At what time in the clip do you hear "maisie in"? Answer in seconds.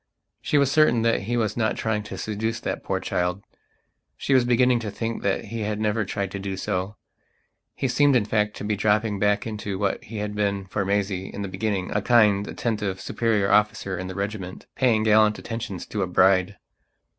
10.85-11.43